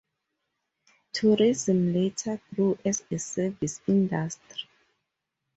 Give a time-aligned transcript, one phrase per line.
[1.13, 4.67] Tourism later grew as a service industry.